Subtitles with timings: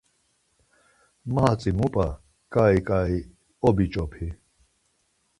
[1.31, 2.07] Ma hatzi mu p̌a,
[2.53, 3.13] ǩai ǩai
[3.67, 4.27] obiç̌opi.